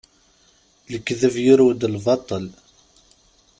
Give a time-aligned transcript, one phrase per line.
[0.91, 2.45] Lekdeb yurew-d lbaṭel.